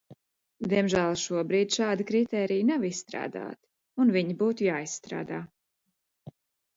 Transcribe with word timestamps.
Diemžēl 0.69 1.17
šobrīd 1.23 1.75
šādi 1.75 2.07
kritēriji 2.11 2.65
nav 2.69 2.85
izstrādāti, 2.89 3.61
un 4.05 4.15
viņi 4.15 4.37
būtu 4.39 4.65
jāizstrādā. 4.69 5.43